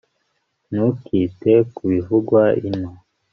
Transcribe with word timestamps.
ntukite 0.71 1.53
ku 1.73 1.81
bivugwa 1.91 2.41
ino 2.67 2.89